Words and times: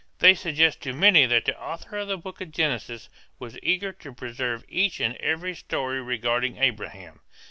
They 0.17 0.33
suggest 0.33 0.81
to 0.81 0.93
many 0.93 1.27
that 1.27 1.45
the 1.45 1.55
author 1.61 1.97
of 1.99 2.07
the 2.07 2.17
book 2.17 2.41
of 2.41 2.49
Genesis 2.49 3.07
was 3.37 3.59
eager 3.61 3.93
to 3.93 4.11
preserve 4.13 4.65
each 4.67 4.99
and 4.99 5.15
every 5.17 5.53
story 5.55 6.01
regarding 6.01 6.57
Abraham. 6.57 7.19